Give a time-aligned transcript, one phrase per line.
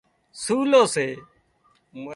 [0.41, 1.07] سُولو سي